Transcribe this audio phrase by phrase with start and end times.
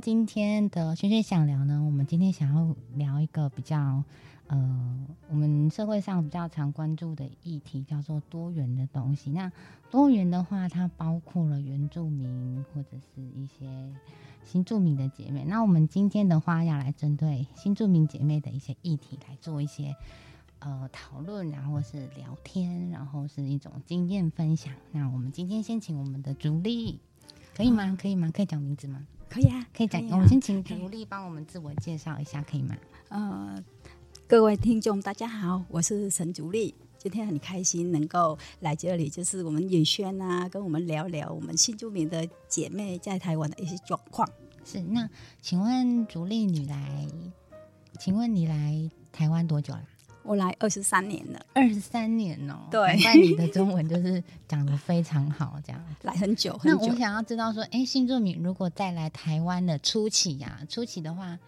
[0.00, 4.04] 今天的轩轩想聊呢，我们今天想要聊一个比较
[4.46, 9.30] 呃，我们社会上比较常关注的议题，叫做多元的东西。
[9.30, 9.50] 那
[9.90, 13.92] 多元的话，它包括了原住民或者是一些
[14.44, 15.44] 新住民的姐妹。
[15.44, 19.96] 那我们今天的话，要来针对新住民姐妹的一些议题来做一些
[20.60, 24.72] 呃讨论，然后是聊天，然后是一种经验分享。
[24.92, 27.00] 那我们今天先请我们的主力，
[27.56, 27.96] 可以吗？
[28.00, 28.30] 可以吗？
[28.32, 29.04] 可以讲名字吗？
[29.28, 30.02] 可以啊，可以讲。
[30.08, 32.76] 啊我们先请主力帮我们自我介绍一下，可以吗？
[33.10, 33.62] 呃，
[34.26, 36.74] 各位听众大家好，我是陈竹丽。
[36.96, 44.28] 今天很开心能够来这里，就是我们宇轩啊，跟我们聊聊我们新住民的姐妹在台湾的一些状况。
[44.64, 44.80] 是。
[44.80, 45.08] 那
[45.40, 47.06] 请问竹丽你来，
[48.00, 49.84] 请问你来台湾多久了？
[50.28, 55.82] 我来二十三年了，二十三年哦、对难怪你的中文就是讲的非常好，这样。
[56.02, 56.78] 来很久很久。
[56.78, 61.38] 那我想要知道说，哎，新住民如果再来台湾的初期呀、初期的话，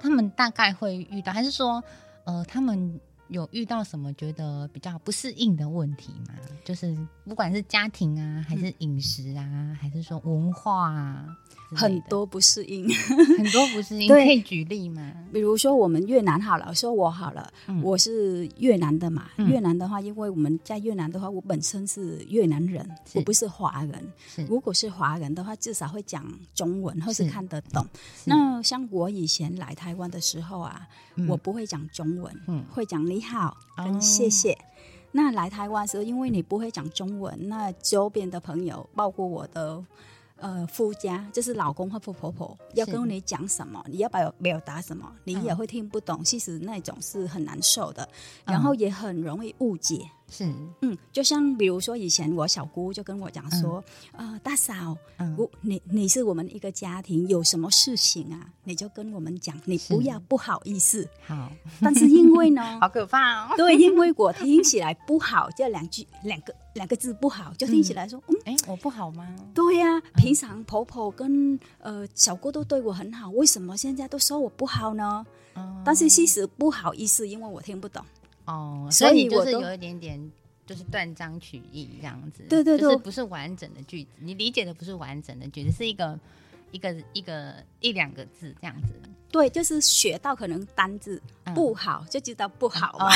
[0.00, 1.84] 他们大概会遇到，还是说，
[2.24, 2.98] 呃，他们
[3.34, 6.34] 有遇到什么觉得比较不适应的问题吗？
[6.64, 11.26] 就是不管是家庭啊，还是饮食啊，还是说文化啊，
[11.74, 12.88] 很多不适应，
[13.36, 15.12] 很多不适应， 对可以举例吗？
[15.32, 19.26] 比如说我们越南好了，说我好了，嗯我是越南的嘛。
[19.36, 24.12] 嗯越南的话，因为我们在越南的话，我本身是越南人，我不是华人。
[24.48, 27.84] 如果是华人的话，至少会讲中文或是是看得懂。
[28.24, 33.56] 那像我以前来台湾的时候啊，嗯我不会讲中文，嗯会讲你好
[34.00, 34.56] 谢谢。
[35.12, 39.84] 那来台湾的时候，因为你不会讲中文，那周边的朋友，包括我的
[40.36, 46.22] 呃夫家，就是老公或婆婆婆，要跟你讲什么，你要表表达什么，你也会听不懂。
[46.24, 48.08] 其实那种是很难受的，
[48.44, 50.08] 然后也很容易误解。
[50.26, 50.50] 是，
[50.80, 61.08] 嗯，就像比如说以前我小姑就跟我讲说，呃，大嫂，嗯我你你是我们一个家庭，有什么事情啊，你就跟我们讲，你不要不好意思。
[61.26, 63.54] 好，但是因为呢， 好可怕哦。
[63.56, 69.34] 对，因为我听起来不好，这两句两个两个字不好，就听起来说，嗯，哎，我不好吗？
[69.54, 75.24] 对呀、平常婆婆跟呃小姑都对我很好，为什么现在都说我不好呢？
[75.56, 78.04] 嗯但是其实不好意思，因为我听不懂。
[78.46, 80.32] 哦，所所以以我是有一点点，
[80.66, 82.42] 就是断章取义这样子。
[82.48, 86.18] 对对对就是不是完整的句子，你理解的不是完整的句子，是一个
[86.74, 88.92] 一个一个一两个字这样子。
[89.30, 93.10] 对，就是学到可能单字嗯不好，就知道不好哦。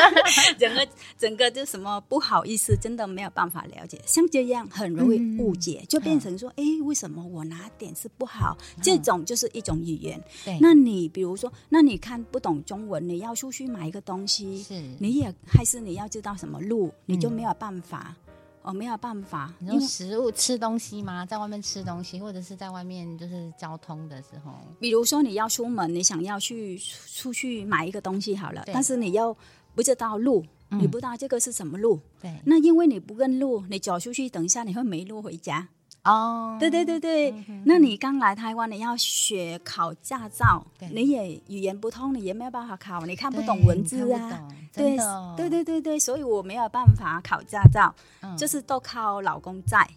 [0.58, 0.86] 整个
[1.16, 3.98] 整个就什么不好意思，真的没有办法了解。
[4.06, 8.56] 像这样很容易误解，就变成说，哎、为什么我哪点是不好？
[8.82, 10.22] 这种就是一种语言。
[10.44, 18.14] 对，那你比如说，那你看不懂中文，你要出去买一个东西，是你也还是你要知道什么路，你就没有办法。
[18.62, 21.26] 哦，没有办法，你因为说食物吃东西吗？
[21.26, 29.36] 在外面吃东西，或者是在外面就是交通的时候，比如说你要出门，你想要去出去买一个东西好了，但是你要
[29.74, 30.78] 不知道路，嗯。
[30.80, 35.68] 你不知道这个是什么路，对，那因为你不认路，你走出去，等一下你会没路回家。
[36.04, 37.32] 哦，对对对对，
[37.64, 44.48] 那你刚来台湾，你要学考驾照，你也语言不通，你也没有办法考，你看不懂文字啊。
[44.72, 44.96] 对
[45.36, 48.36] 对对对对，所以我没有办法考驾照，嗯。
[48.36, 49.88] 就是都靠老公在。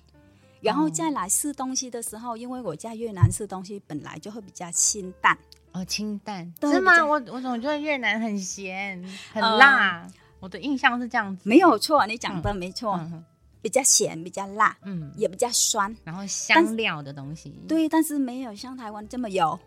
[0.62, 5.36] 然后哦再来试东西的时候，因为我在越南试东西本来就会比较清淡，
[5.72, 6.54] 哦清淡。
[6.62, 7.04] 是吗？
[7.04, 9.58] 我我总觉得越南很咸很嗯。
[9.58, 10.08] 辣，
[10.40, 13.24] 我的印象是这样子，没有错，你讲的没错，嗯
[13.66, 15.92] 比较咸，比较辣，嗯，也比较酸。
[16.04, 19.60] 然后香料的东西，，对，但是没有像台湾这么油，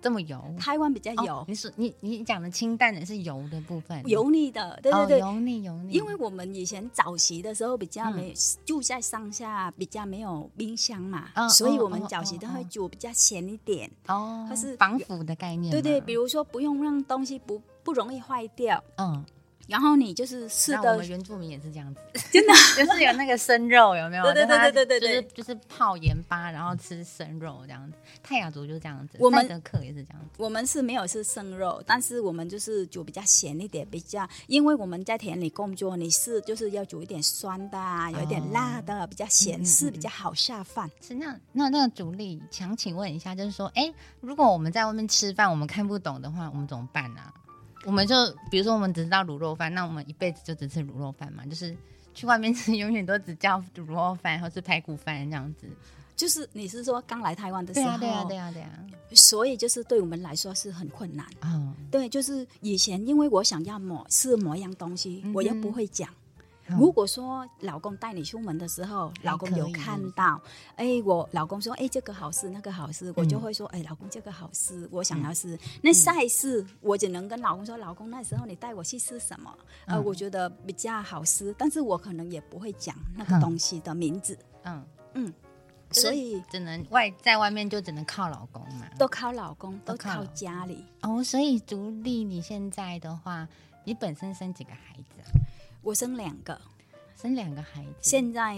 [0.00, 0.40] 这么油。
[0.56, 5.18] 台湾比较油，哦你是你你讲的清淡的是油的部分，油腻的，对哦对。
[5.18, 5.18] 对。
[5.18, 8.14] 油腻油腻，因为我们以前早期的时候比较嗯。
[8.14, 8.34] 没、
[8.64, 13.90] 住在乡下，比较没有冰箱嘛，哦所以哦我们早期哦哦都会煮比较咸一点。
[14.06, 19.24] 哦，它是防腐的概念嘛，对对，比如说不用让东西不不容易坏掉，嗯，
[19.68, 22.00] 然后你就是是的我们原住民也是这样子，
[22.32, 24.24] 真的 就是有那个生肉，有没有？
[24.32, 27.96] 对对对对对对对就是就是泡盐巴，然后吃生肉这样子。
[28.22, 30.28] 泰雅族就是这样子，我们赛德克也是这样子。
[30.38, 40.90] 我们是没有吃生肉，但是我们就是煮比较咸一点，比较因为我们在田里工作，你是就是要煮一点酸的、啊，有一点辣的，比较咸嗯嗯是比较好下饭。
[41.00, 47.20] 是那那那个主力，想请问一下，就是说，哎，如果我们在外面吃饭，我们看不懂的话，我们怎么办呢、
[47.88, 48.14] 我们就
[48.50, 51.74] 比如说我们只知道卤肉饭，那我们一辈子就只吃卤肉饭嘛，就是
[52.12, 55.66] 去外面吃，永远都只叫卤肉饭或是排骨饭这样子。
[56.14, 58.70] 就是你是说刚来台湾的时候，对啊，对啊，对啊，对啊。
[59.14, 61.24] 所以就是对我们来说是很困难。
[61.40, 66.10] 嗯，对，就是以前因为我想要某是某样东西，嗯我又不会讲，
[66.76, 70.40] 如果说老公带你出门的时候，老公有看到，
[70.76, 75.58] 哎，我老公说，哎，这个好吃，那个好吃，我就会说，哎，老公这个好吃，我想要吃。
[75.82, 79.56] 那下一次我只能跟老公说，老公那时候你带我去吃什么？
[79.86, 84.38] 呃，我觉得比较好吃，但是我可能也不会讲那个东西的名字。
[84.64, 85.34] 嗯嗯。
[85.90, 91.24] 所以只能外在外面就只能靠老公嘛，都靠老公，都靠家里哦。
[91.24, 93.48] 所以独立，你现在的话，
[93.84, 95.47] 你本身生几个孩子？
[95.88, 96.60] 我生两个，
[97.16, 97.94] 生两个孩子。
[98.02, 98.54] 现在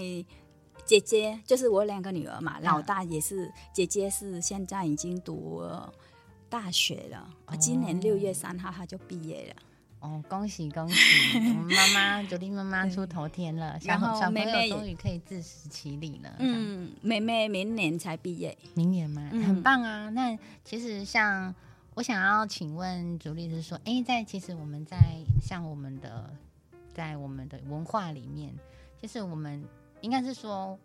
[0.84, 5.62] 姐姐就是我两个女儿嘛，老大也是姐姐，是现在已经读
[6.48, 7.30] 大学了，
[7.60, 9.62] 今年六月三号她就毕业了。
[10.00, 11.38] 哦，恭喜恭喜！
[11.38, 16.34] 我们妈妈独立妈妈出头天了，然后小朋友终于可以自食其力了。
[16.40, 19.30] 嗯，妹妹明年才毕业，明年吗？
[19.30, 20.10] 很棒啊！
[20.10, 21.54] 那其实像
[21.94, 24.96] 我想要请问主力是说，哎，在其实我们在
[25.40, 26.34] 像我们的
[27.00, 28.54] 在我们的文化里面，
[29.00, 29.64] 其实我们
[30.02, 30.78] 应该是说，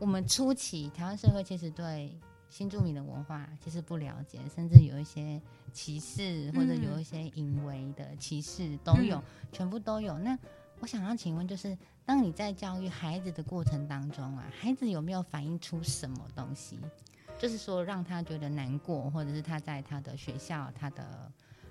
[0.00, 2.18] 我们初期台湾社会其实对。
[2.48, 9.20] 新住民的文化其实不了解，甚至有一些歧视，或者有一些淫威的歧视都有，
[9.50, 10.16] 全部都有。
[10.20, 10.38] 那
[10.78, 16.78] 我想要请问，就是当你在教育孩子的过程当中啊，孩子有没有反映出什么东西？
[17.36, 21.30] 就是说让他觉得难过，或者是他在他的学校、他的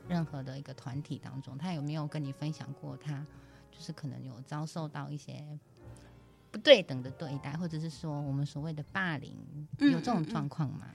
[0.09, 2.97] 任何的一个团体当中，他有没有跟你分享过？
[2.97, 3.25] 他
[3.77, 5.43] 就是可能有遭受到一些。
[6.51, 9.35] 不对等的对待，或者是说我们所谓的霸凌，
[9.79, 10.87] 有这种状况吗？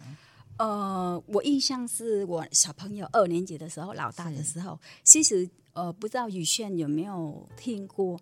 [0.56, 8.18] 呃，我印象是我小朋友二年级的时候，老大的时候，其实呃，不知道宇炫有没有听过。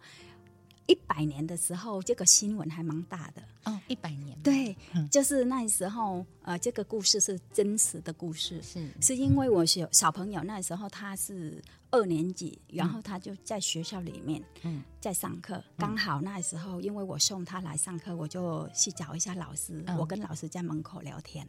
[0.89, 3.79] 一百年的时候，这个新闻还蛮大的哦。
[3.89, 4.75] 一百年，对，
[5.11, 21.49] 就是那时候，呃，这个故事是真实的故事，是是因为我小小朋友那时候他是二年级，然后他就在学校里面，嗯，在上课，刚好那时候因为我送他来上课，我就去找一下老师，我跟老师在门口聊天，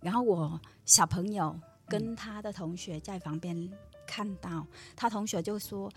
[0.00, 3.70] 然后我小朋友跟他的同学在旁边
[4.06, 5.92] 看到，他同学就说。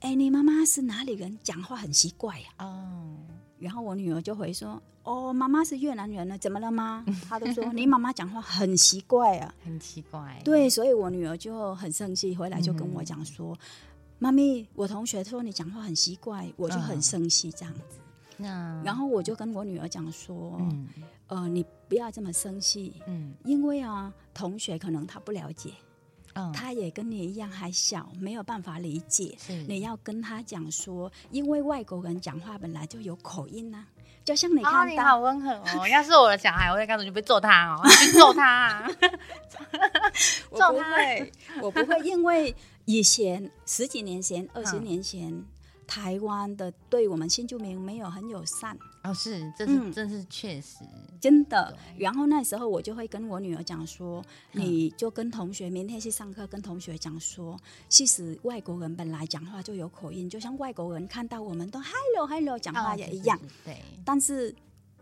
[0.00, 1.38] 哎，你妈妈是哪里人？
[1.42, 2.48] 讲话很奇怪呀。
[2.58, 3.16] 哦，
[3.58, 13.58] 然后我女儿就回说：“哦，妈妈是越南人呢，怎么了吗？” 她都说：“你妈妈讲话很奇怪啊，很奇怪。”对，所以我女儿就很生气，回来就跟我讲说
[14.20, 17.98] ：“妈咪，我同学说你讲话很奇怪，我就很生气这样子。”
[18.40, 20.86] 那然后我就跟我女儿讲说：“嗯，
[21.26, 25.72] 呃，你不要这么生气，嗯，因为啊，同学可能他不了解。”
[26.54, 29.36] 他也跟你一样还小，没有办法理解。
[29.66, 33.84] 你要跟他讲说，因为外国人讲话本来就有口音呐，
[34.24, 35.88] 就像你看，你好温和哦。
[35.90, 38.90] 要是我的小孩，我在干什就被揍他哦， 去揍他。
[40.50, 41.32] 我不会，
[41.62, 42.54] 我不会，因为
[42.84, 45.44] 以前十几年前、二十年前。
[45.88, 48.78] 台湾的对我们新住民没有很友善。
[49.02, 50.84] 哦，是，这是，这是确实，
[51.20, 51.74] 真的。
[51.96, 63.82] 然后那时候我就会跟我女儿讲说，你就跟同学明天去上课，跟同学讲说，其实外国人本来讲话就有口音，就像外国人看到我们都 hello hello 讲话也一样，对。
[64.04, 64.54] 但是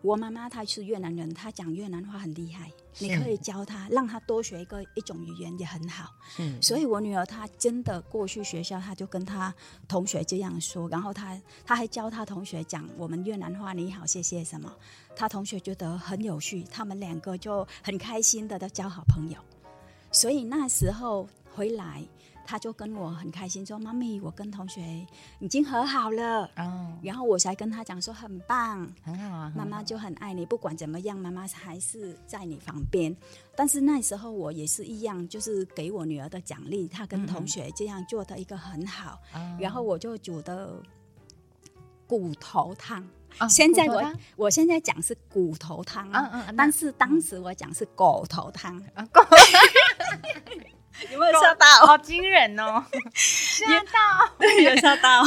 [0.07, 2.71] 我妈妈她是越南人，她讲越南话很厉害。
[3.01, 6.15] 你可以教她，让她多学一个一种语言也很好。
[6.39, 9.53] 嗯，所以我女儿她真的过去学校，她就跟她
[9.89, 14.73] 同学这样说，然后她她还教她同学讲我们越南话，你好，谢谢什么。
[15.17, 19.39] 她同学觉得很有趣，他们两个就很开心的都交好朋友。
[20.13, 22.07] 所以那时候回来。
[22.47, 24.81] 他就跟我很开心说：“妈咪，我跟同学
[25.41, 33.15] 已经和好了。”哦，然后我才跟他讲说：“很棒，很好啊，妈妈就很爱你，不管怎么样，妈妈还是在你旁边。”
[33.57, 39.19] 但是那时候我也是一样，就是给我女儿的奖励，她跟同学这样做的一个很好。
[39.59, 40.81] 然后我就煮的
[42.07, 43.05] 骨头汤。
[43.51, 48.83] 现在我我现在讲是骨头汤，嗯嗯，但是当时我讲是狗头汤。
[51.87, 52.85] 好惊人哦！
[53.15, 55.25] 吓到，对，有吓到。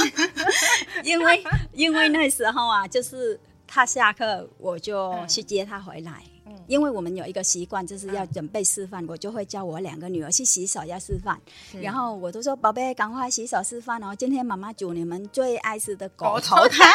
[1.04, 6.22] 因为因为那时候啊，就是他下课，我就去接他回来。
[6.46, 11.40] 嗯，因为我们有一个习惯，就是要准备示范，我就会叫我两个女儿去洗手要示范。
[11.82, 14.14] 然后我都说：“宝贝，赶快洗手示范哦！
[14.16, 16.92] 今天妈妈煮你们最爱吃的狗头汤。”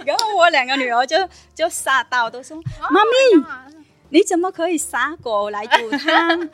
[0.06, 1.16] 然后我两个女儿就
[1.54, 2.56] 就吓到，都说
[2.90, 3.44] ：“妈咪，
[4.10, 6.48] 你怎么可以杀狗来煮汤？”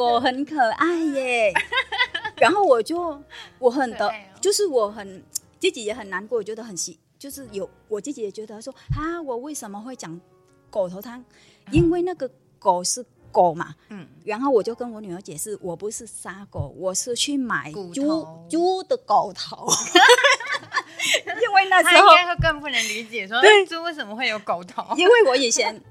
[0.00, 1.52] 狗很可爱耶，
[2.40, 3.22] 然后我就
[3.58, 5.22] 我很的，就是我很
[5.58, 10.18] 自己也很难过，我觉得很喜，就是有我自己也觉得说啊，我为什么会讲
[10.70, 11.22] 狗头汤？
[11.70, 19.68] 因为那个狗是狗嘛，嗯，然后我就跟我女儿解释，我不是杀狗，我是去买猪猪的狗头，
[21.26, 23.66] 因为那时候他应该会更不能理解，说对。
[23.66, 24.82] 猪为什么会有狗头？
[24.96, 25.82] 因为我以前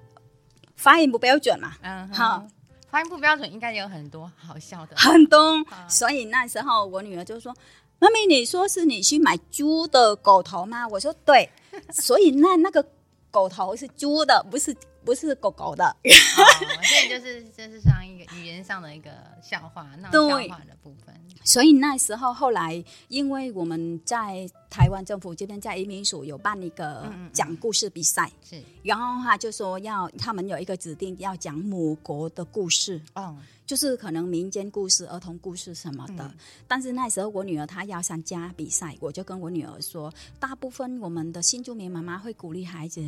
[0.76, 2.48] 发音不标准嘛，嗯，好好，
[2.90, 4.96] 发音不标准，应该有很多好笑的。
[4.96, 7.56] 很多好，所以那时候我女儿就说
[8.00, 11.50] ：“妈咪，你说是你去买猪的狗头吗？”我说：“对。”
[11.94, 12.84] 所以那那个
[13.30, 15.86] 狗头是猪的，不是不是狗狗的。
[15.86, 16.40] 哦，
[16.84, 21.16] 所以就是就是像一个语言上的一个笑话，那种对笑话的部分。
[21.44, 36.24] 所以那时候后来，因为我们在台湾政府这边在移民署有办一个讲故事比赛，是，然后他就说要他们有一个指定要讲母国的故事，哦，就是可能民间故事、儿童故事什么的。
[36.26, 36.38] 嗯
[36.68, 43.02] 但是那时候我女儿她要参加比赛，我就跟我女儿说，大部分我们的新住民妈妈会鼓励孩子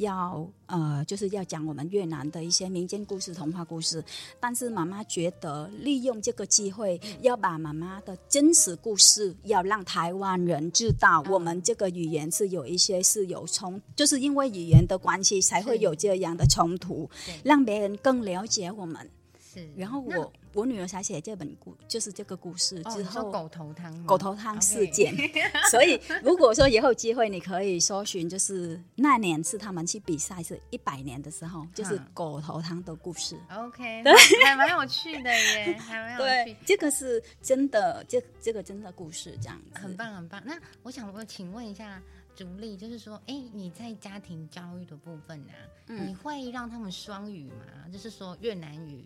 [0.00, 4.04] 要呃，就是要讲我们越南的一些民间故事、童话故事。
[4.38, 17.08] 但是妈妈觉得利用这个机会，要把妈妈的真实故事，要让台湾人知道，嗯我们这个语言是有一些是有冲，就是因为语言的关系才会有这样的冲突，
[17.44, 19.08] 让别人更了解我们。
[19.52, 19.68] 是。
[19.76, 25.14] 然后我我女儿才写这本故，就是这个故事哦之后，狗头汤，狗头汤事件。
[25.70, 33.38] 所以如果说以后机会，你可以搜寻，就是那年是他们去比赛，是一百年的时候，就是嗯狗头汤的故事。
[33.54, 34.12] OK， 对
[34.44, 36.14] 还蛮有趣的耶， 还蛮
[36.46, 39.78] 有趣，，这个是真的，这这个真的故事这样子。
[39.78, 40.42] 很棒很棒。
[40.44, 42.02] 那我想我请问一下
[42.34, 45.54] 竹丽，就是说，哎，你在家庭教育的部分啊，
[45.88, 47.88] 嗯你会让他们双语吗？
[47.92, 49.04] 就是说越南语，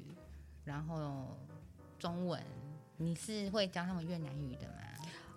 [0.64, 1.26] 然后
[1.98, 2.40] 中文，
[2.96, 4.74] 你是会教他们越南语的吗？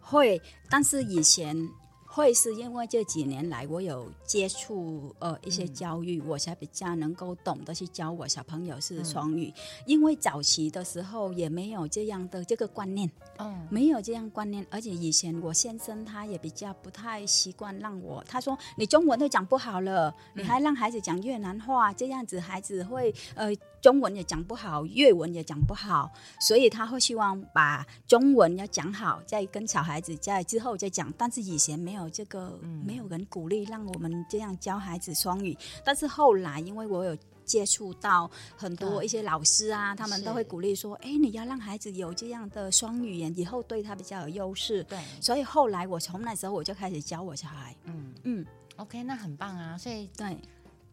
[0.01, 1.69] 会，但是以前
[2.05, 9.53] 会是因为这几年来我有接触呃一些嗯教育，我才比较能够懂得去教我小朋友是嗯双语。
[9.85, 23.53] 因为早期的时候也没有这样的这个观念，嗯，没有这样观念，而且以前我先生他也比较不太习惯让我，他说你中文都讲不好了，你还让孩子讲越南话，这样子孩子会呃
[23.87, 31.09] 中文也讲不好，粤文也讲不好，所以他会希望把中文要讲好，再跟小孩子在之后再讲。
[31.17, 37.17] 但是以前没有这个，嗯没有人鼓励让我们这样教孩子双语，但是后来因为我有。
[37.47, 47.73] 接触到很多一些老师啊，他们都会鼓励说：“哎，你要让孩子有这样的双语言，以后对他比较有优势。”对，所以后来我从那时候我就开始教我小孩。
[47.85, 49.77] 嗯嗯，，OK，那很棒啊。
[49.77, 50.37] 所以对，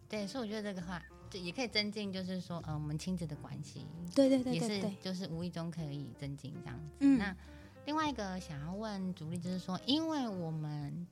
[0.08, 6.90] 对，所以我觉得这个话，就也可以增进，就是说，呃，我们亲子的关系，对对对也是就是无意中可以增进这样子。
[7.00, 7.36] 嗯那
[7.86, 11.06] 另外一个想要问竹丽，就是说，因为我们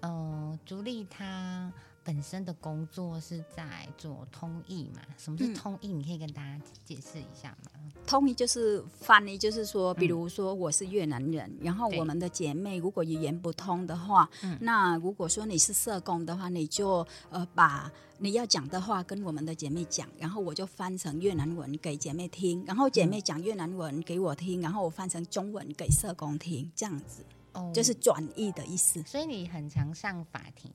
[0.00, 1.72] 呃，竹丽她
[2.06, 5.02] 本身的工作是在做通译嘛？
[5.18, 5.88] 什么是嗯通译？
[5.88, 7.72] 你可以跟大家解释一下吗？
[8.06, 29.02] 通译就是翻译，就是说，比如说我是越南人，然后我们的姐妹如果语言不通的话，嗯那如果说你是社工的话，你就呃把你要讲的话跟我们的姐妹讲，然后我就翻成越南文给姐妹听，然后姐妹讲越南文给我听，然后我翻成中文给社工听，这样子哦就是转译的意思。
[29.02, 30.70] 所以你很常上法庭，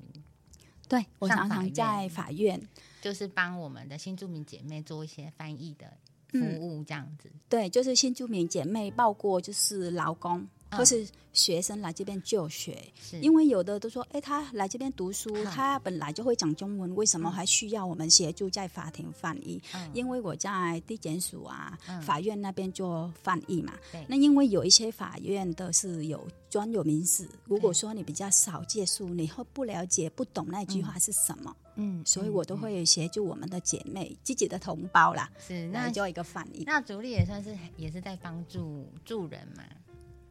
[0.92, 2.62] 对我常常在法院。
[3.02, 5.88] 就是帮我们的新住民姐妹做一些翻译的
[6.28, 7.32] 服嗯务，这样子。
[7.50, 13.20] 对，就是新住民姐妹，包括就是劳工嗯或是学生来这边就学，是。
[13.20, 15.46] 因为有的都说，哎，他来这边读书，嗯。
[15.46, 19.62] 他本来就会讲中文，为什么还需要我们协助在法庭翻译？
[19.74, 19.90] 嗯。
[19.94, 22.02] 因为我在地检署啊、嗯。
[22.02, 23.74] 法院那边做翻译嘛。
[24.08, 36.64] 那因为有一些法院的是有专有名词，如果说你比较少接触，你会不了解、不懂那句话是什么，嗯所以我都会协助我们的姐妹、自己的同胞啦，是那来做一个翻译。
[36.66, 39.64] 那主力也算是也是在帮助助人嘛，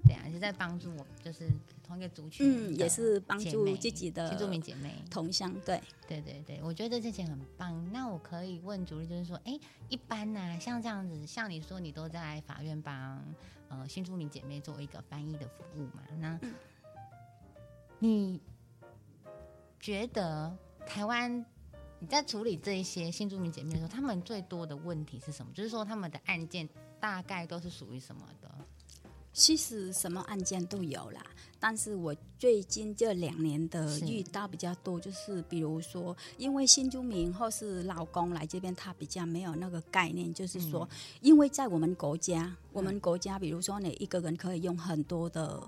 [0.04, 1.48] 对啊，也是在帮助我，就是
[1.82, 4.94] 同一个族群嗯，也是帮助自己的新住民姐妹。
[5.10, 5.80] 同乡，对。
[6.08, 7.88] 对对对，我觉得这件很棒。
[7.92, 9.56] 那我可以问竹丽，就是说，哎，
[9.88, 13.22] 一般呢、像这样子，像你说你都在法院帮
[13.68, 16.02] 呃新住民姐妹做一个翻译的服务嘛？
[16.18, 16.54] 那、嗯
[18.02, 18.40] 你
[19.78, 21.44] 觉得台湾
[21.98, 25.52] 你在处理这一些新住民姐妹的时候，他们最多的问题是什么？
[25.52, 28.50] 就是说他们的案件大概都是属于什么的？
[29.32, 31.20] 其实什么案件都有啦，
[31.58, 40.96] 但是我最近这两年的遇到比较多，就是比如说，因为新住民或是老公来这边，他比较没有那个概念，就是说，嗯。
[41.20, 45.62] 因为在我们国家，我们国家，比如说你一个人可以用很多的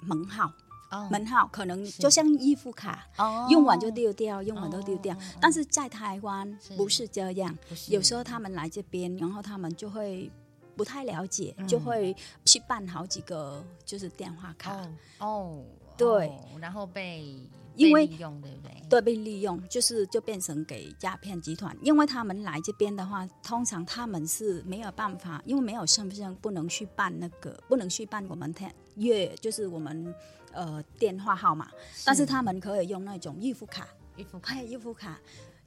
[0.00, 0.52] 门号，
[0.90, 1.08] 哦。
[1.10, 5.18] 门号可能就像衣服卡，哦用完就丢掉，用完都丢掉哦。
[5.40, 7.56] 但是在台湾不是这样，
[7.88, 10.30] 有时候他们来这边，然后他们就会
[10.80, 11.68] 不太了解，嗯。
[11.68, 14.72] 就会去办好几个就是电话卡。
[14.72, 15.64] 哦哦，
[15.98, 16.28] 对。
[16.28, 17.46] 哦，然后被
[17.76, 18.82] 因为被利用，对不对？
[18.88, 30.14] 对，被利用就是就变成给诈骗集团，因为他们来这边的话，通常他们是没有办法，因为没有身份证，不能去办那个，不能去办我们天月，就是我们
[30.52, 31.70] 呃电话号码，
[32.04, 34.60] 但是他们可以用那种预付卡，预付卡。
[34.62, 35.18] 预付卡，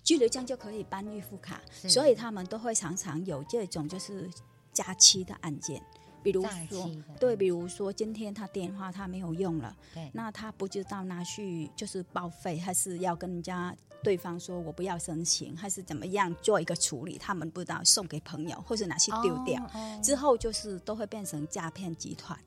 [0.03, 4.29] 拘留证就可以办预付卡，所以他们都会常常有这种就是
[4.73, 5.81] 假期的案件，
[6.21, 6.89] 比如说。
[7.19, 19.65] 对，比如说今天他电话他没有用了，对，那他不知道拿去就是报废，还是要跟人家对方说我不要申请，还是怎么样做一个处理，他们不知道送给朋友，或是拿去丢掉，
[20.01, 22.37] 之后就是都会变成诈骗集团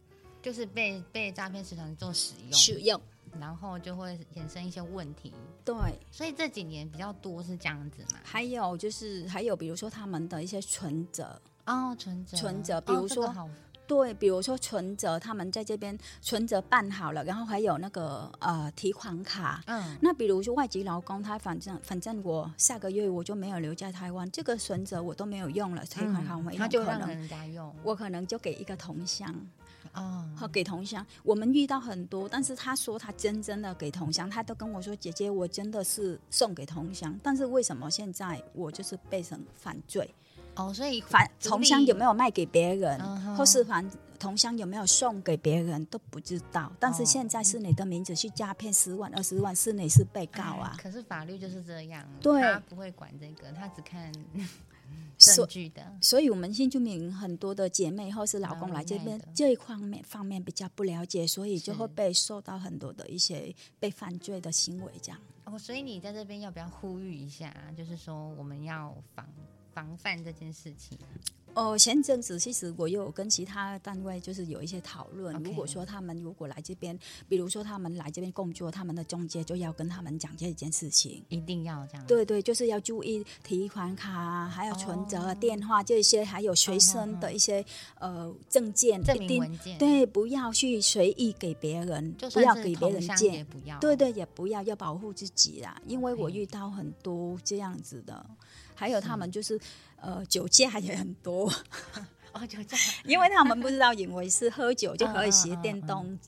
[0.43, 3.01] 就是被被诈骗集团做使用，使用。
[3.39, 5.31] 然后就会衍生一些问题。
[5.63, 5.75] 对，
[6.11, 8.21] 所以这几年比较多是这样子嘛。
[8.25, 13.49] 还有就是还有比如说他们的一些存折，哦，存折，存折哦比如说这个
[13.89, 19.63] 对，比如说存折，他们在这边存折办好了，然后还有那个呃提款卡。
[19.67, 29.33] 嗯，那比如说外籍劳工，他反正反正我下个月我就没有留在台湾，这个存折我都没有用了，提款卡我没有，嗯他就可能让人家用，我可能就给一个同乡，
[29.95, 31.07] 哦，好给同乡。
[31.23, 40.13] 我们遇到很多，但是他说他真真的给同乡，他都跟我说姐姐，我真的是送给同乡，但是为什么现在我就是被成犯罪？
[40.57, 42.13] 哦，所以反同乡有没有？
[42.13, 46.73] 卖给别人，嗯或是反同乡有没有送给别人都不知道。
[46.81, 50.83] 但是哦现在是你的名字去诈骗十万、二十万，是你是被告啊哎。
[50.83, 54.11] 可是法律就是这样，对他不会管这个，他只看
[55.19, 55.83] 所证据的。
[56.01, 65.21] 所以，我们新住民很多的姐妹或是老公来这边这一方面方面比较不了解，所以就会被受到很多的一些被犯罪的行为这样。
[65.45, 67.55] 哦，所以你在这边要不要呼吁一下？
[67.77, 69.27] 就是说我们要防
[69.77, 70.99] 防范这件事情。
[71.53, 75.35] 哦，前阵子其实我有跟其他单位就是有一些讨论。
[75.43, 76.99] 如果说他们如果来这边，
[77.31, 81.25] 比如说他们来这边工作，他们的中介就要跟他们讲这件事情。
[81.31, 82.07] 一定要这样。
[82.07, 87.65] 对对，就是要注意提款卡啊，还有存折、电话这些，还有随身的一些
[87.99, 93.43] 呃证件，证明一定文件，，对，不要去随意给别人，就不要给别人借。
[93.45, 93.79] 不要。
[93.79, 98.27] 对对，也不要要保护自己啦，因为我遇到很多这样子的，
[98.77, 99.59] 还有他们就是
[100.01, 101.51] 呃酒驾也很多，
[102.33, 102.77] 哦，酒驾。
[103.05, 106.19] 因为他们不知道以为是喝酒就可以嗯骑嗯电动、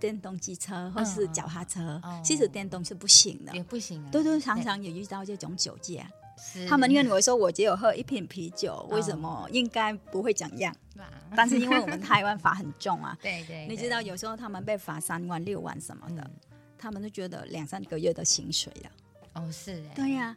[0.00, 3.52] 电动机车或是脚踏车，哦其实电动是不行的。
[3.54, 3.62] 也。
[3.62, 4.08] 不行啊。
[4.10, 6.66] 对对，常常也遇到这种酒驾，是。
[6.66, 10.74] 他们认为说我只有喝一瓶啤酒，为什哦么应该不会怎样？
[10.96, 16.30] 吧但是因为我们台湾罚很重啊， 对对，你知道有时候他们被罚三万、六万什么的，嗯。
[16.78, 18.90] 他们都觉得两三个月的薪水了。
[19.34, 20.36] 哦是哎，对呀、啊，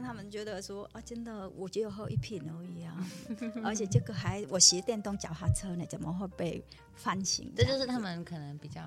[0.00, 3.06] 他们觉得说啊，真的我只有喝一瓶而已啊，
[3.64, 6.62] 而且这个还我骑电动脚踏车呢，怎么会被
[6.94, 7.52] 翻醒？
[7.56, 8.80] 这就是他们可能比较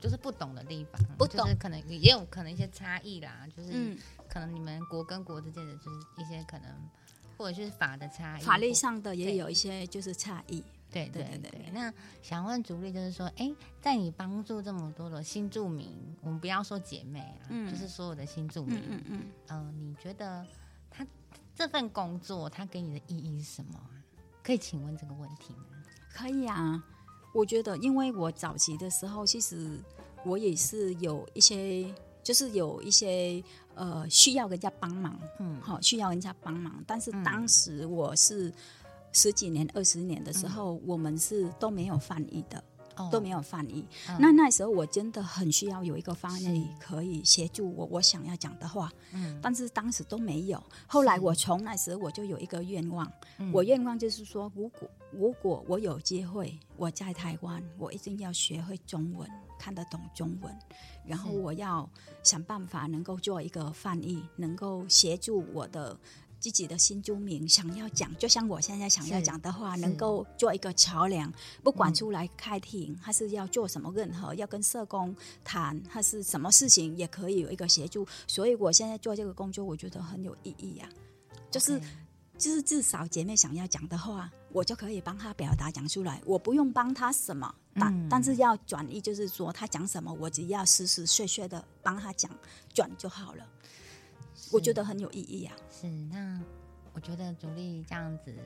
[0.00, 6.68] 就是不懂的地方，不懂就是可能也有可能一些差异啦，就是嗯，可能你们国跟国之间的就是一些可能
[7.36, 10.62] 或者是法的差异，法律上的也有一些就是差异。
[10.92, 13.50] 对对对那想问主力，就是说，哎，
[13.80, 20.46] 在你帮助这么多的新住民，我们不要说姐妹啊，嗯就是所有的新住民，嗯嗯嗯，嗯、你觉得
[20.90, 21.06] 他
[21.54, 23.90] 这份工作他给你的意义是什么啊？
[24.42, 25.82] 可以请问这个问题吗？
[26.12, 26.84] 可以啊。
[27.34, 29.80] 我觉得，因为我早期的时候，其实
[30.22, 31.90] 我也是有一些，
[32.22, 33.42] 就是有一些
[33.74, 36.84] 呃需要人家帮忙，嗯，好、需要人家帮忙。
[36.86, 38.52] 但是嗯当时我是
[39.12, 42.62] 十几年、二十年的时候，我们是都没有翻译的，
[42.96, 43.08] 哦。
[43.12, 43.86] 都没有翻译。
[44.08, 44.16] 嗯。
[44.18, 49.38] 那那时候我真的很需要有一个翻译可以协助我我想要讲的话，嗯。
[49.42, 50.62] 但是当时都没有。
[50.86, 53.52] 后来我从那时候我就有一个愿望，嗯。
[53.52, 60.58] 我愿望就是说，如果如果我有机会，我在台湾，我一定要学会中文，看得懂中文，
[61.04, 61.88] 然后我要
[62.22, 65.94] 想办法能够做一个翻译，能够协助我的。
[66.42, 78.04] 自己的新住民想要讲，就像我现在想要讲的话，能够做一个桥梁，不管嗯出来开庭，还是要做什么任何要跟社工谈，还是什么事情，也可以有一个协助。
[78.26, 80.88] 所以我现在做这个工作，我觉得很有意义呀、
[81.48, 81.80] 就是。
[82.38, 92.28] 就是至少姐妹想要讲的话，我就可以帮她表达讲出来，我不用帮她什么，但、嗯但是要转移，就是说她讲什么，我只要实实碎碎的帮她讲
[92.74, 93.46] 转就好了。
[94.52, 95.54] 我觉得很有意义啊。
[95.70, 96.40] 是那。
[96.94, 98.36] 我觉得主力这样子，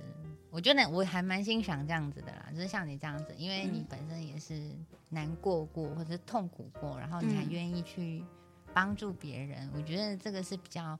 [0.50, 4.70] 我觉得我还蛮欣赏这样子的啦，就是像你这样子，因为你嗯本身也是
[5.08, 8.24] 难过过或者是痛苦过，然后你还嗯愿意去
[8.72, 10.96] 帮助别人，我觉得这个是比较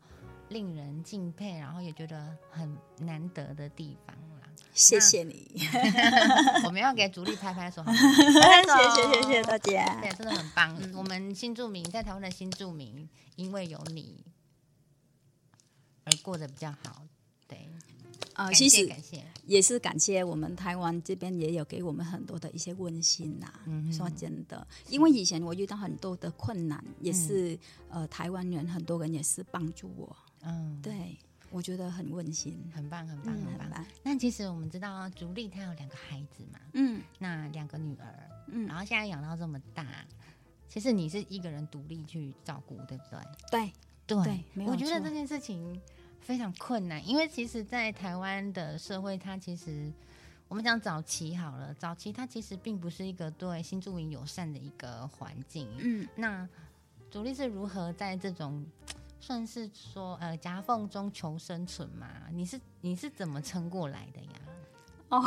[0.49, 4.49] 令人敬佩，然后也觉得很难得的地方啦。
[4.73, 5.49] 谢谢你，
[6.67, 10.01] 我们要给主力拍拍手，好吗 谢谢谢谢大家。
[10.01, 10.77] 对，真的很棒。
[10.97, 14.36] 我们新住民在台湾的新住民，因为有你而
[16.27, 17.07] 过得比较好。
[17.47, 17.69] 对，
[18.35, 19.25] 呃，感其实谢感谢。
[19.45, 27.57] 也是感谢我们台湾这边也有给我们很多的一些温馨呐、嗯说真的，因为以前我遇到很多的困难，也是、
[27.89, 31.17] 呃台湾人很多人也是帮助我，嗯，对
[31.51, 33.87] 我觉得很温馨，很棒，很棒，嗯，很棒。
[34.03, 37.01] 那其实我们知道，竹丽她有两个孩子嘛，嗯。
[37.21, 39.87] 那两个女儿，嗯，然后现在养到这么大，
[40.69, 43.21] 其实你是一个人独立去照顾，对不对？
[43.53, 43.73] 对，
[44.09, 45.09] 对对我觉得错。
[45.09, 45.81] 这件事情
[46.27, 49.93] 非常困难，因为其实，在台湾的社会，它其实
[50.49, 55.69] 我们讲早期好了，早期它其实并不是一个对新住民友善的一个环境。
[55.79, 56.49] 嗯那
[57.13, 58.67] 主力是如何在这种
[59.21, 62.09] 算是说呃夹缝中求生存嘛？
[62.33, 64.29] 你是你是怎么撑过来的呀？
[65.11, 65.23] 哦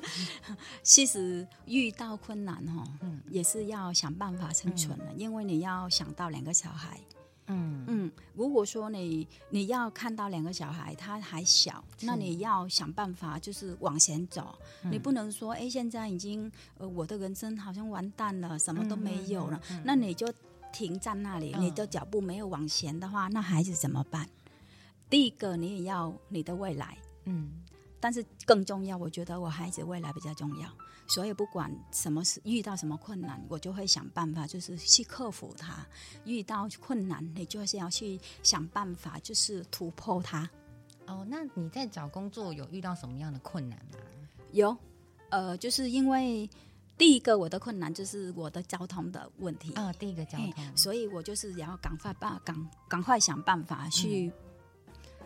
[0.82, 6.98] 其实遇到困难哦、嗯也是要想办法生存的，因为你要想到两个小孩。
[7.50, 7.84] 嗯。
[7.88, 14.92] 嗯，如果说你你要看到两个小孩他还小，那你要想办法就是往前走，嗯。
[14.92, 20.32] 你不能说哎现在已经呃我的人生好像完蛋了，什么都没有了，那你就
[20.72, 21.62] 停在那里，嗯。
[21.62, 24.28] 你的脚步没有往前的话，那孩子怎么办？
[25.08, 27.50] 第一个你也要你的未来，嗯。
[28.02, 30.68] 但是更重要，我觉得我孩子未来比较重要，
[31.10, 35.84] 所以不管什么事遇到什么困难，我就会想办法，就是去克服它。
[36.24, 40.48] 遇到困难，你就是要去想办法，就是突破它。
[41.08, 43.98] 哦，那你在找工作有遇到什么样的困难吗？
[44.52, 44.76] 有，
[45.30, 46.48] 呃，就是因为
[46.96, 54.32] 第一个我的困难就是我的交通的问题，啊、第一个交嘿通，所以我就是要赶快把，赶赶快想办法去、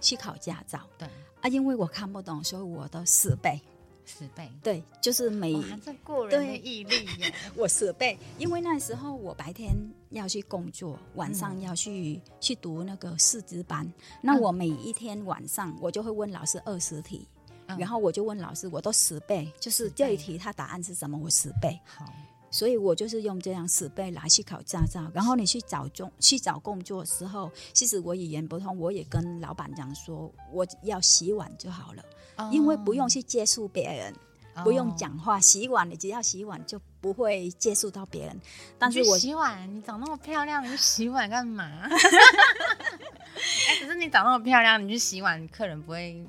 [0.00, 1.06] 去考驾照对，
[1.42, 3.60] 啊，因为我看不懂，所以我的十倍，
[4.04, 4.50] 十倍。
[4.62, 5.54] 对，就是每。
[5.54, 7.34] 哇，这过人的对毅力耶！
[7.56, 9.74] 我十倍，因为那时候我白天
[10.10, 13.90] 要去工作，晚嗯上要去、去读那个师资班。
[14.20, 17.26] 那我每一天晚上我就会问老师二十题，
[17.66, 21.78] 嗯然后我就问老师，我都十倍，就是这一题它答案是什么，我十倍。
[21.84, 22.04] 好，
[22.50, 25.10] 所以我就是用这样十倍来去考驾照。
[25.12, 32.04] 然后你去找中去找工作的时候，其实我语言不通，我也跟老板讲说，我要洗碗就好了，
[32.50, 34.14] 因为不用去接触别人。
[34.62, 34.94] 不用哦。
[34.96, 38.40] 讲话，洗碗你只要洗碗就不会接触到别人。
[38.78, 41.64] 但是我洗碗，你长那么漂亮，你去洗碗干嘛？
[41.90, 46.24] 哎、可是你长那么漂亮，你去洗碗，客人不会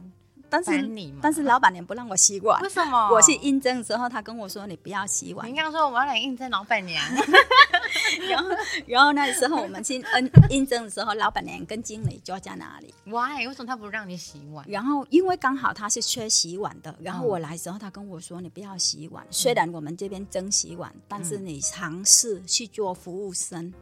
[0.50, 1.20] 但是烦你吗？
[1.22, 2.70] 但是老板娘不让我洗碗为。
[2.70, 3.10] 什么？
[3.14, 7.04] 我去应征的时候，他跟我说你不要洗碗 你，刚刚说我要来应征老板娘，
[8.28, 8.50] 然后
[8.86, 12.94] 然后那时候我们去嗯应征的时候，老板娘跟经理就在那里。
[13.06, 13.48] why？
[13.48, 14.66] 为什么他不让你洗碗？
[14.68, 23.74] 然后因为刚好他是缺洗碗的，然后嗯我来的时候，他跟我说你不要洗碗，虽然我们这边蒸洗碗，但是嗯你尝试去做服务生。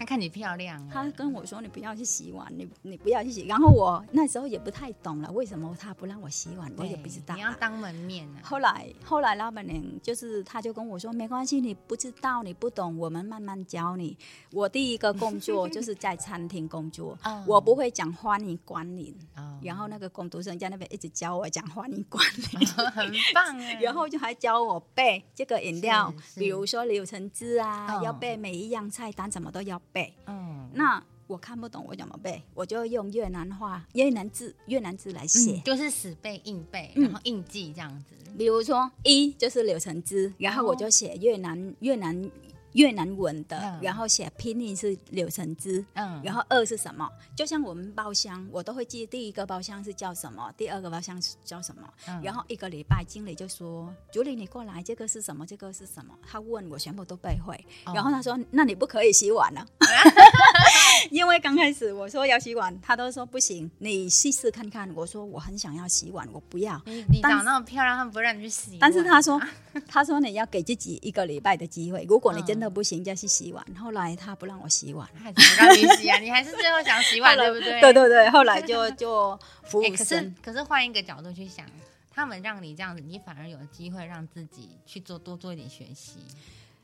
[0.00, 3.42] 他看你漂亮啊，他跟我说你不要去洗碗，你你不要去洗。
[3.42, 7.36] 然后我那时候也不太懂了，为什么他不让我洗碗，我也不知道啊。
[7.36, 8.40] 你要当门面啊。
[8.42, 14.16] 后来，后来老板娘就是，他就跟我说，没关系，你不知道，你不懂，我们慢慢教你。
[14.52, 23.74] 我第一个工作就是在餐厅工作， 哦我不会讲欢迎光临，哦然后那个工读生在那边一直教我讲欢迎光临， 很棒哎。
[23.84, 30.12] 然后就还教我背这个饮料比如说柳橙汁啊，哦要背每一样菜单，什么都要背。
[30.26, 32.42] 嗯，那我看不懂，我怎么背？
[32.54, 35.52] 我就用越南话、越南字、越南字来写。
[35.52, 38.14] 嗯就是死背硬背，嗯然后硬记这样子。
[38.38, 42.30] 比如说一就是柳橙汁，然后我就写越南、越南
[42.72, 45.84] 越南文的，嗯然后写拼音是柳橙汁。
[45.94, 47.08] 嗯，然后二是什么？
[47.36, 51.82] 就像我们包厢，我都会记第一个包厢是叫什么，第二个包厢是叫什么。
[52.08, 55.46] 嗯然后一个礼拜，经理就说：“主理，你过来，这个是什么？
[55.46, 57.54] 这个是什么？”他问我，全部都背会。
[57.86, 59.66] 哦然后他说：“那你不可以洗碗了。”
[61.10, 64.90] 因为刚开始我说要洗碗，他都说不行，你试试看看。
[64.94, 66.80] 我说我很想要洗碗，我不要。
[66.84, 68.76] 你你长那么漂亮，他们不让你去洗。
[68.80, 69.40] 但是他说，
[69.88, 73.64] 他说你要给自己一个礼拜的机会，如果你真嗯的不行，就去洗碗。
[73.78, 77.80] 后来他不让我洗碗，他还是不让你洗啊，你还是最后想洗碗， 对不对？
[77.80, 80.34] 对对对，后来就就服 哎、务可是生。
[80.42, 81.64] 可是换一个角度去想，
[82.12, 86.18] 他们让你这样子，你反而有机会让自己去做多做一点学习，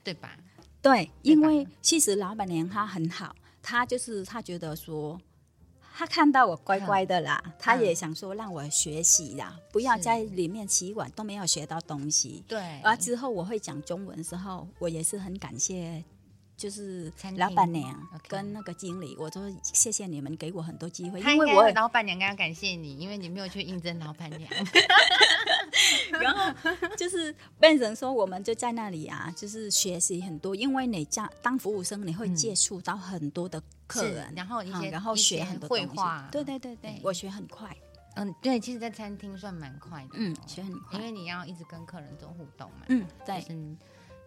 [0.03, 0.31] 对吧？
[0.81, 3.35] 对，因为其实老板娘她很好，
[3.67, 5.21] 她就是他觉得说。
[5.99, 12.45] 他看到我乖乖的啦，他也想说让我学习啦，不要在里面洗碗都没有学到东西。
[12.47, 16.05] 对，而之后我会讲中文的时候，我也是很感谢，
[16.55, 17.99] 就是老板娘
[18.29, 24.51] 跟那个经理，我说谢谢你们给我很多机会，因为我老板娘应该要感谢你，因为你没有去应征老板娘。
[26.97, 37.77] 就是变成说，我们就在那里啊，就是学习很多，因为你在当服务生，你会接触到很多的客人，然后一些然后学很多绘画，对对对对，我学很快。
[38.19, 43.45] 嗯，对，其实，在餐厅算蛮快的，嗯，学很快，因为你要一直跟客人做互动嘛，嗯，对，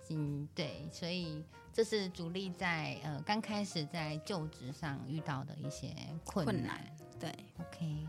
[0.10, 6.86] 嗯，对，所以这是主力在呃刚开始在就职上遇到的一些困难，
[7.20, 8.06] 对，OK，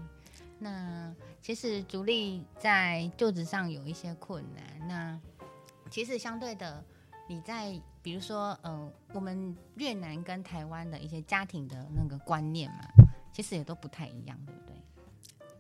[0.62, 5.20] 那其实主力在就职上有一些困难，那
[5.90, 6.85] 其实相对的，
[7.27, 12.85] 你在比如说，呃，我们越南跟台湾的一些家庭的那个观念嘛，
[13.33, 14.77] 其实也都不太一样，对不对？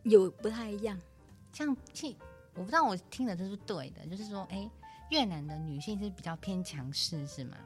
[0.02, 1.00] 有不太一样，
[1.52, 2.14] 像其
[2.54, 4.70] 我不知道我听的这是对的，就是说，哎，
[5.10, 7.56] 越南的女性是比较偏强势，是吗？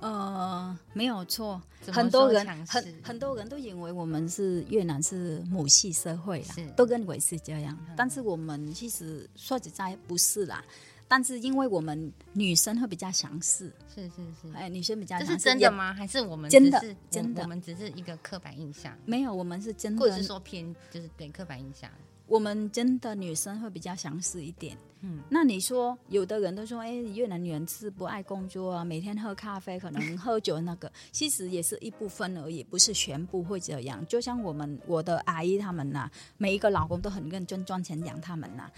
[0.00, 10.62] 呃，没有错，很多人很很多人都以为我们是越南是母系社会啦，都认为是这样，但是我们其实说实在不是啦。
[11.08, 15.92] 但是因为我们女生会比较强势，是是是，哎，女生比较，这是真的吗？
[15.94, 17.42] 还是我们真的真的？
[17.42, 21.90] 我们只是一个刻板印象，没有，我们是真的，或者是说偏就是对刻板印象，
[22.26, 24.76] 我们真的女生会比较强势一点。
[25.02, 34.04] 嗯，那你说有的人都说，哎，越南女人是不爱工作啊，每天喝咖啡，可能喝酒那个， 其实也是一部分而已，不是全部会这样。
[34.06, 38.70] 就像我们我的阿姨他们呐，每一个老公都很认真赚钱养他们呐。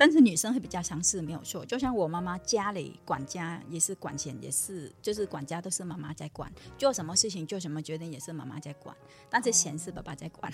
[0.00, 1.62] 但是女生会比较强势，没有错。
[1.66, 8.96] 就像我妈妈家里管家也是管钱，也是就是管家都是妈妈在管，做什么事情做什么决定也是妈妈在管，
[9.28, 10.50] 但是钱是爸爸在管。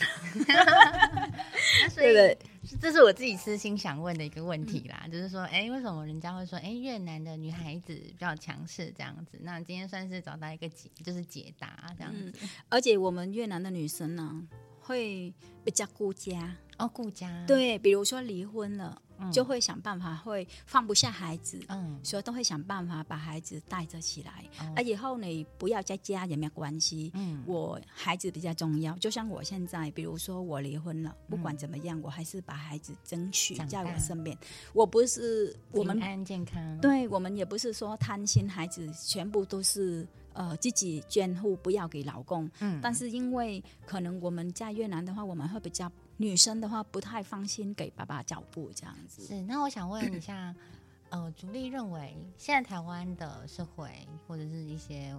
[1.94, 2.36] 所以
[2.80, 9.38] 这是我自己私心想问的一个问题啦，就是说，哎，为什么人家会说，哎，越南的女孩子比较强势这样子？
[9.42, 12.32] 那今天算是找到一个解，就是解答这样子。
[12.68, 14.42] 而且我们越南的女生呢，
[14.80, 15.32] 会
[15.62, 17.44] 比较顾家哦，顾家。
[17.46, 19.00] 对，比如说离婚了。
[19.32, 24.44] 就会想办法，会放不下孩子，嗯，所以都会想办法把孩子带着起来。
[24.74, 28.96] 啊，以后你不要在家也没有关系，嗯，我孩子比较重要。
[28.98, 34.36] 就像我现在，比如说我离婚了，不管怎么样，我还是把孩子争取在我身边。
[34.72, 42.50] 我不是我们安健康，对我们也不是说贪心，孩子全部都是呃自己监护，不要给老公。
[42.60, 45.90] 嗯，但是因为可能我们在越南的话，我们会比较。
[46.16, 49.24] 女生的话不太放心给爸爸脚步这样子。
[49.26, 50.54] 是，那我想问一下，
[51.10, 53.90] 呃，主力认为现在台湾的社会
[54.26, 55.14] 或者是一些，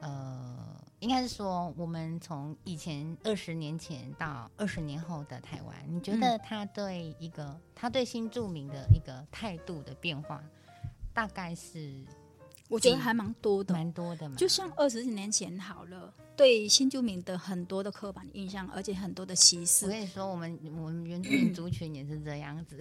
[0.00, 10.42] 呃，应该是说我们从以前二十年前到二十年后的台湾，你觉得他对一个他对新住民的一个态度的变化，
[11.12, 12.04] 大概是？
[12.68, 14.34] 我觉得还蛮多的，蛮多的嘛。
[14.36, 19.86] 就像二十几年前好了，对新住民的很多的刻板印象，而且很多的歧视。
[19.86, 22.78] 我跟你说，我们我们原住民族群也是这样子，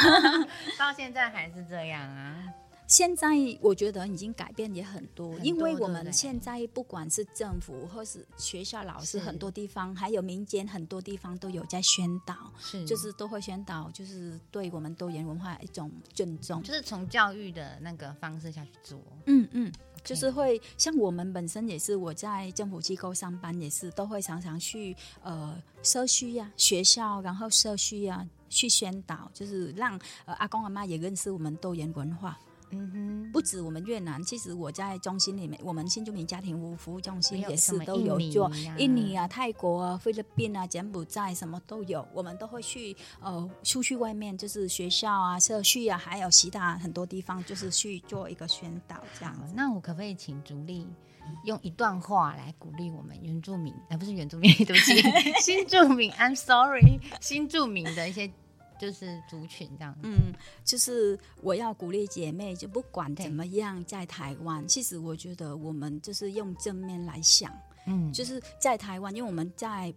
[0.78, 2.42] 到现在还是这样啊。
[2.88, 3.26] 现在
[3.60, 19.02] 我觉得已经改变也很多，因为我们现在不管是政府或是学校老师，很多地方还有民间很多地方都有在宣导，是就是都会宣导，就是对我们多元文化一种尊重，就是从教育的那个方式下去做。
[19.24, 19.72] 嗯嗯，
[20.06, 32.38] 就是会像我们本身也是我在政府机构上班，也是都会常常去呃社区呀、学校，然后社区呀去宣导，就是让呃阿公阿妈也认识我们多元文化。
[32.70, 49.36] 嗯哼，不止我们越南，其实我在中心里面，我们新住民家庭服务服务中心也是都有做，印尼啊、泰国啊、菲律宾啊、柬埔寨什么都有，我们都会去呃出去外面，就是学校啊、社区啊，还有其他很多地方，就是去做一个宣导这样。
[49.54, 50.86] 那我可不可以请主力
[51.44, 53.72] 用一段话来鼓励我们原住民？
[53.90, 55.00] 而不是原住民， 对不起，
[55.40, 58.30] 新住民，I'm sorry，新住民的一些。
[58.78, 60.32] 就是族群这样，嗯，
[60.64, 67.52] 就是我要鼓励姐妹，就不管怎么样，在台湾，其实我觉得我们就是用正面来想，
[67.86, 69.94] 嗯，就是在台湾，因为我们在。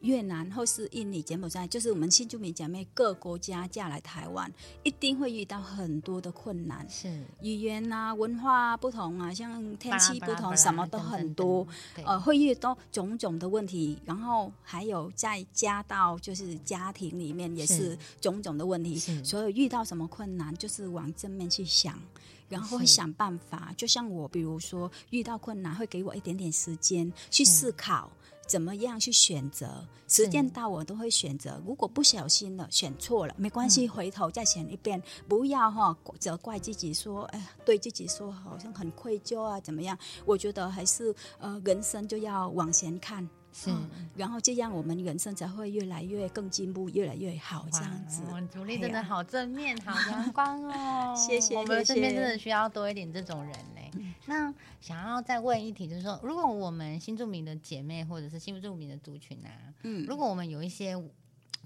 [0.00, 4.52] 越南或是印尼、柬埔寨，就是我们新住民姐妹各国家嫁来台湾，
[4.84, 7.24] 一定会遇到很多的困难，是。
[7.42, 11.66] 语言啊、文化不同啊，像天气不同，什么都很多，
[12.04, 22.00] 呃，会遇到种种的问题，然后还有再加到就是家庭里面也是种种的问题，所以遇到什么困难，就是往正面去想，
[22.48, 23.74] 然后会想办法。
[23.76, 28.10] 就像我，比如说遇到困难，会给我一点点时间去思考。
[28.48, 29.86] 怎么样去选择？
[30.08, 31.62] 时间到我都会选择。
[31.66, 35.00] 如果不小心了，选错了，没关系，回头再选一遍。
[35.28, 39.96] 不要哈责怪自己，说哎，对自己说好像很愧疚啊，怎么样？
[40.24, 48.22] 我觉得还是呃，人生就要往前看，是，嗯然后这样我们人生才会越来越更进步，越来越好，这样子。
[48.26, 51.14] 我们主力真的好正面，好阳光哦！
[51.16, 54.14] 谢谢我们身边真的需要多一点这种人呢。
[54.26, 59.50] 那想要再问一题，就是说，如果我们新住民的姐妹或者是新住民的族群啊，
[59.82, 60.94] 嗯，如果我们有一些，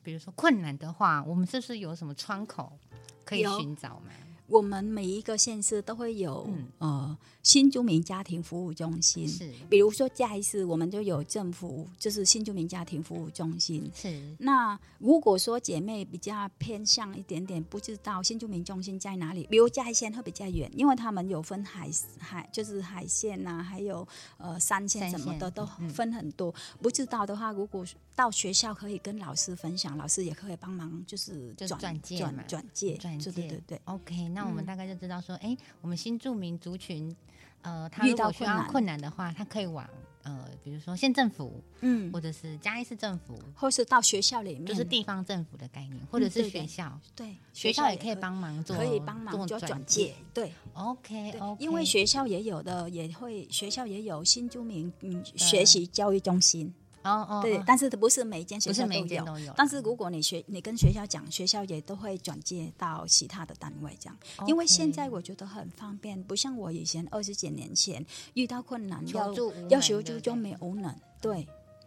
[0.02, 2.78] 比如说困难的话，我们是不是有什么窗口
[3.24, 4.10] 可以寻找吗？
[4.52, 6.68] 我们每一个县市都会有、嗯。
[6.78, 9.50] 呃新住民家庭服务中心，是。
[9.68, 13.90] 比如说嘉义市，我们就有政府就是新住民家庭服务中心。
[13.92, 14.22] 是。
[14.38, 25.90] 那如果说姐妹比较偏向一点点，不知道新住民中心在哪里，比如嘉义县会比较远，因为他们有分海海就是海线呐、还有呃山线什么的都嗯。
[25.90, 26.54] 分很多。
[26.80, 33.80] 不知道的话，如果到学校可以跟老师分享，老师也可以帮忙，就是就转转转转介，转介，对对对对。
[33.84, 34.66] OK，那我们嗯。
[34.66, 37.14] 大概就知道说，哎、我们新住民族群，
[37.62, 38.72] 呃，他遇如果需要到困难。
[38.72, 39.88] 困难的话，他可以往
[40.24, 50.52] 呃，比如说县政府嗯，或者是嘉义市政府，或是到学校里面，就是地方政府的概念，或者是学校，对学校也可以帮忙做，可以帮忙做做转介介。，对。
[50.74, 56.72] OK 对 OK，因为学校也有的也会，学校也有新住民嗯学习教育中心，
[57.02, 59.52] 哦哦，对哦，但是不是每一间学不是校都有。
[59.56, 64.16] 但是如果你学你跟学校讲，学校也都会转接到其他的单位这样。
[64.46, 69.34] 因为现在我觉得很方便，不像我以前二十几年前遇到困难要
[69.68, 71.46] 要求助就没有无能，对，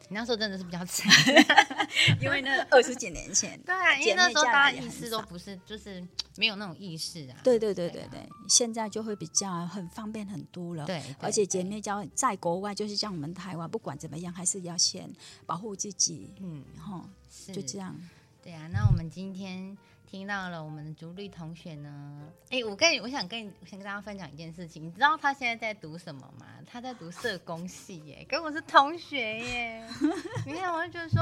[0.09, 1.09] 你那时候真的是比较惨，
[2.21, 6.05] 因为那二十几年前，对啊，因为那时候大家意来也很少识都不是，就是
[6.37, 10.85] 没有那种意识啊，对对对对啊对对，现在就会比较很方便很多了。
[10.85, 15.09] 对，而且姐妹交在国外，就是像我们台湾，不管怎么样，还是要先
[15.45, 17.95] 保护自己，嗯，哈，是就这样。
[18.43, 26.45] 对啊，那我们今天听到了我们的竹绿同学呢，哎，我跟你，我想跟你，我想跟大家分享一件事情，你知道他现在在读什么吗？
[26.67, 29.89] 他在读社工系耶，跟我是同学耶。
[30.45, 31.21] 你看，我就觉得说，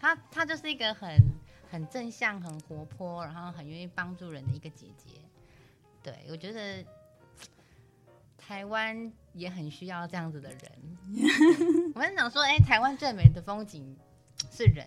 [0.00, 1.08] 他他就是一个很
[1.70, 5.20] 很正向、很活泼，然后很愿意帮助人的一个姐姐。
[6.02, 6.84] 对我觉得
[8.36, 10.60] 台湾也很需要这样子的人。
[11.94, 13.96] 我们想说，哎，台湾最美的风景
[14.50, 14.86] 是人。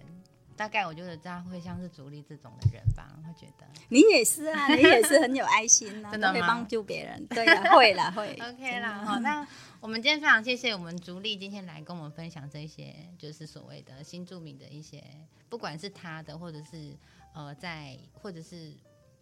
[0.55, 7.25] 大概我觉得他会像是竹立这种的人吧，会觉得你也是啊，你也是很有爱心呐、 真的会帮助别人。
[7.27, 8.33] 对呀、 会啦，会。
[8.33, 9.03] OK 啦。
[9.05, 9.45] 好，那
[9.79, 15.03] 我们今天非常谢谢我们竹立今天来跟我们分享这些，就是所谓的新著名的一些，
[15.49, 16.95] 不管是他的，或者是
[17.33, 18.73] 呃，在或者是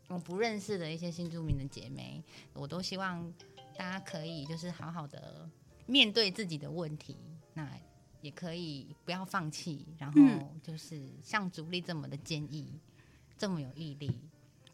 [0.08, 3.34] 我不认识的一些新著名的姐妹，我都希望
[3.78, 5.50] 大家可以就是好好的
[5.86, 7.18] 面对自己的问题，
[7.54, 7.66] 那
[8.22, 12.72] 也可以不要放弃，然后嗯就是像主力这么的坚毅，
[13.38, 14.12] 这么有毅力。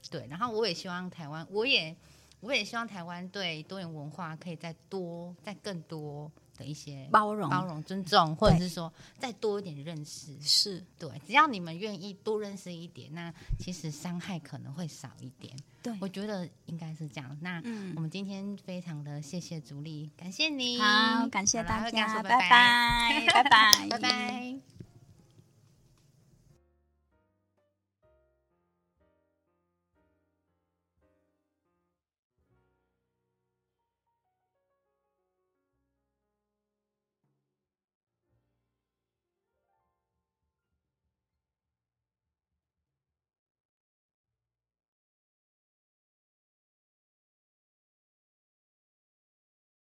[0.10, 1.96] 对，然后我也希望台湾，我也
[2.40, 10.36] 我也希望台湾对多元文化可以再多、再更多的一些包容包容、尊重，或者是说再多一点认识。
[10.42, 15.56] 是对，只要你们愿意多认识一点，那其实伤害可能会少一点。
[15.82, 17.38] 对，我觉得应该是这样。
[17.42, 24.77] 那嗯我们今天非常的谢谢朱莉，感谢你，好，感谢大家，拜拜，拜拜，拜拜。